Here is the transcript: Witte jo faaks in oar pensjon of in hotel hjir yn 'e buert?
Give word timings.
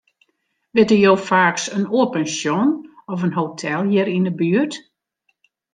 Witte 0.75 0.97
jo 1.03 1.13
faaks 1.27 1.63
in 1.77 1.85
oar 1.97 2.09
pensjon 2.13 2.65
of 3.13 3.19
in 3.27 3.37
hotel 3.39 3.81
hjir 3.91 4.09
yn 4.15 4.29
'e 4.29 4.35
buert? 4.39 4.73